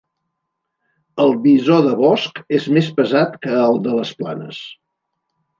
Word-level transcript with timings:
El 1.25 1.33
bisó 1.43 1.77
de 1.89 1.93
bosc 2.01 2.41
és 2.61 2.67
més 2.79 2.89
pesat 3.01 3.39
que 3.45 3.55
el 3.67 3.81
de 3.89 3.95
les 4.01 4.15
planes. 4.23 4.67